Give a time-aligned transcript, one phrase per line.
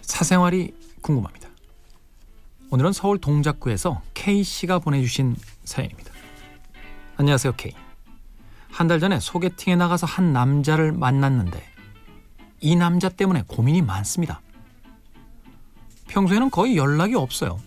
[0.00, 1.50] 사생활이 궁금합니다.
[2.70, 6.12] 오늘은 서울 동작구에서 K 씨가 보내주신 사연입니다.
[7.18, 7.74] 안녕하세요, K.
[8.70, 11.62] 한 달 전에 소개팅에 나가서 한 남자를 만났는데
[12.60, 14.40] 이 남자 때문에 고민이 많습니다.
[16.08, 17.60] 평소에는 거의 연락이 없어요.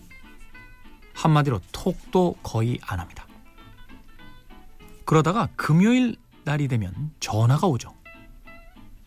[1.14, 3.24] 한마디로 톡도 거의 안 합니다.
[5.04, 7.94] 그러다가 금요일 날이 되면 전화가 오죠.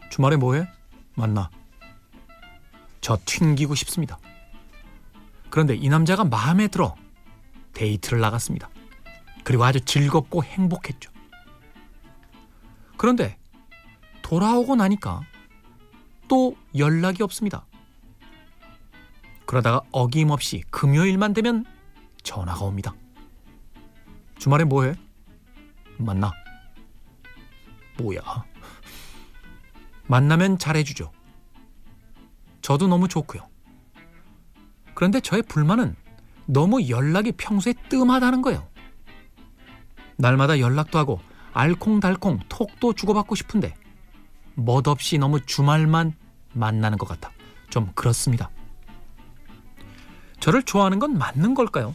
[0.10, 0.70] 주말에 뭐해?
[1.16, 1.50] 만나.
[3.06, 4.18] 저 튕기고 싶습니다.
[5.52, 6.96] 그런데 이 남자가 마음에 들어
[7.76, 8.68] 데이트를 나갔습니다.
[9.44, 11.12] 그리고 아주 즐겁고 행복했죠.
[12.98, 13.38] 그런데
[14.24, 15.22] 돌아오고 나니까
[16.28, 17.68] 또 연락이 없습니다.
[19.46, 21.64] 그러다가 어김없이 금요일만 되면
[22.24, 22.96] 전화가 옵니다.
[24.40, 24.96] 주말에 뭐해?
[26.00, 26.32] 만나.
[28.00, 28.46] 뭐야?
[30.08, 31.15] 만나면 잘해주죠.
[32.66, 33.48] 저도 너무 좋고요.
[34.96, 35.96] 그런데 저의 불만은
[36.48, 38.68] 너무 연락이 평소에 뜸하다는 거예요.
[40.18, 41.20] 날마다 연락도 하고
[41.54, 43.76] 알콩달콩 톡도 주고받고 싶은데
[44.56, 46.14] 멋없이 너무 주말만
[46.54, 47.30] 만나는 것 같아
[47.70, 48.50] 좀 그렇습니다.
[50.40, 51.94] 저를 좋아하는 건 맞는 걸까요?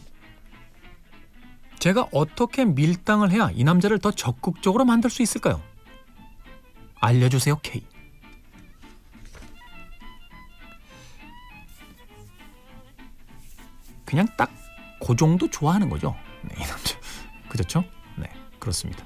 [1.79, 5.61] 제가 어떻게 밀당을 해야 이 남자를 더 적극적으로 만들 수 있을까요?
[6.95, 7.90] 알려주세요, K.
[14.11, 14.51] 그냥 딱
[15.01, 16.15] 그 정도 좋아하는 거죠.
[16.43, 16.97] 네, 이 남자.
[17.49, 17.83] 그렇죠?
[18.15, 19.05] 네, 그렇습니다.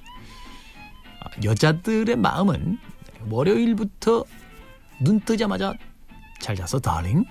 [1.22, 2.78] 아, 여자들의 마음은
[3.30, 4.26] 월요일부터
[5.00, 5.74] 눈 뜨자마자
[6.40, 7.24] 잘 잤어, 다링?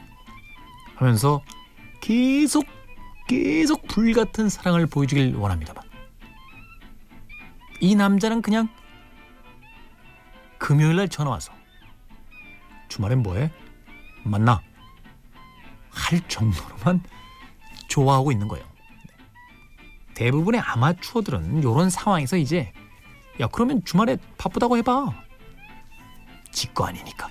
[0.97, 1.43] 하면서
[2.01, 2.65] 계속
[3.29, 5.83] 계속 불같은 사랑을 보여주길 원합니다만
[7.81, 8.69] 이 남자는 그냥
[10.59, 11.53] 금요일 날 전화 와서
[12.89, 13.51] 주말엔 뭐해?
[14.25, 14.63] 만나
[15.91, 17.03] 할 정도로만
[17.95, 18.67] 좋아하고 있는 거예요.
[19.07, 19.15] 네.
[20.15, 22.73] 대부분의 아마추어들은 이런 상황에서 이제
[23.41, 25.13] 야 그러면 주말에 바쁘다고 해봐.
[26.51, 27.29] 지 거 아니니까.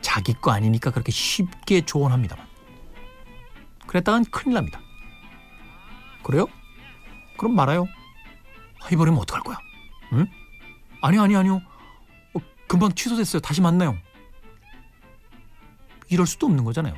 [0.00, 2.44] 자기 거 아니니까 그렇게 쉽게 조언합니다만.
[3.86, 4.80] 그랬다간 큰일 납니다.
[6.24, 6.46] 그래요?
[7.38, 7.86] 그럼 말아요.
[8.90, 9.58] 해버리면 어떡할 거야?
[10.14, 10.26] 응?
[11.02, 11.60] 아니 아니 아니요.
[12.34, 13.40] 어, 금방 취소됐어요.
[13.40, 13.96] 다시 만나요.
[16.08, 16.94] 이럴 수도 없는 거잖아요.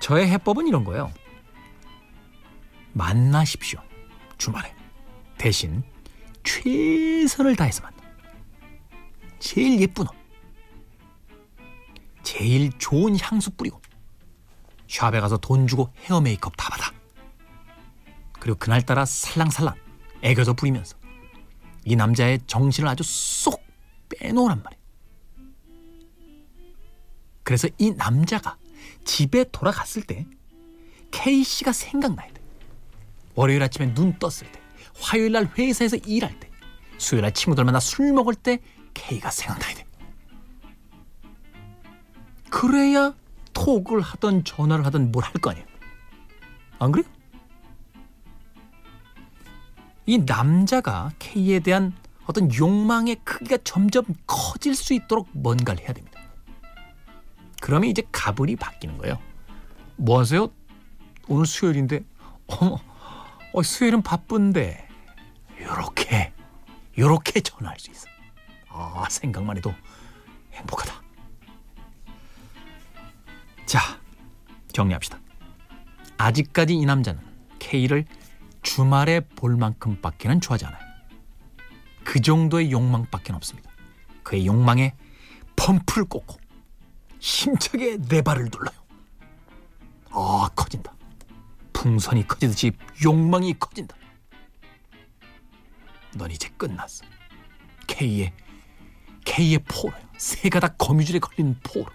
[0.00, 1.12] 저의 해법은 이런 거예요.
[2.92, 3.80] 만나십시오.
[4.36, 4.74] 주말에.
[5.36, 5.82] 대신
[6.44, 7.96] 최선을 다해서 만나.
[9.38, 10.14] 제일 예쁜 옷.
[12.22, 13.80] 제일 좋은 향수 뿌리고.
[14.88, 16.92] 샵에 가서 돈 주고 헤어 메이크업 다 받아.
[18.40, 19.74] 그리고 그날따라 살랑살랑
[20.22, 20.96] 애교도 부리면서
[21.84, 23.62] 이 남자의 정신을 아주 쏙
[24.08, 24.82] 빼놓으란 말이에요.
[27.42, 28.56] 그래서 이 남자가
[29.04, 30.26] 집에 돌아갔을 때
[31.10, 32.42] K 씨가 생각나야 돼.
[33.34, 34.60] 월요일 아침에 눈 떴을 때,
[35.00, 36.50] 화요일 날 회사에서 일할 때,
[36.98, 38.58] 수요일 날 친구들 만나 술 먹을 때
[38.94, 39.84] K가 생각나야 돼.
[42.50, 43.14] 그래야
[43.52, 45.66] 톡을 하던 전화를 하던 뭘 할 거 아니에요.
[46.78, 47.08] 안 그래요?
[50.06, 51.92] 이 남자가 K에 대한
[52.26, 56.17] 어떤 욕망의 크기가 점점 커질 수 있도록 뭔가를 해야 됩니다.
[57.60, 59.18] 그러면 이제 가불이 바뀌는 거예요.
[59.96, 60.48] 뭐 하세요?
[61.28, 62.04] 오늘 수요일인데,
[62.48, 62.76] 어,
[63.52, 64.88] 어 수요일은 바쁜데,
[65.60, 66.32] 요렇게,
[66.96, 68.06] 요렇게 전화할 수 있어.
[68.68, 69.74] 아, 생각만 해도
[70.52, 71.02] 행복하다.
[73.66, 73.80] 자,
[74.72, 75.20] 정리합시다.
[76.16, 77.20] 아직까지 이 남자는
[77.58, 78.04] K를
[78.62, 80.82] 주말에 볼 만큼밖에는 좋아하지 않아요.
[82.04, 83.70] 그 정도의 욕망밖에 없습니다.
[84.22, 84.94] 그의 욕망에
[85.56, 86.36] 펌프를 꽂고
[87.18, 88.78] 힘차게 내 발을 눌러요.
[90.10, 90.94] 아, 커진다.
[91.72, 92.72] 풍선이 커지듯이
[93.04, 93.96] 욕망이 커진다.
[96.14, 97.04] 넌 이제 끝났어.
[97.86, 98.32] K의
[99.24, 100.00] K의 포로야.
[100.16, 101.86] 새 가닥 거미줄에 걸린 포로.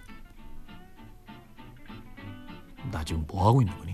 [2.90, 3.93] 나 지금 뭐 하고 있는 거니?